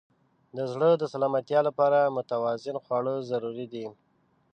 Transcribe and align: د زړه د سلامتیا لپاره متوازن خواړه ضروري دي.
د 0.55 0.59
زړه 0.73 0.89
د 0.97 1.03
سلامتیا 1.13 1.59
لپاره 1.67 2.13
متوازن 2.15 2.75
خواړه 2.83 3.13
ضروري 3.29 3.65
دي. 3.73 3.85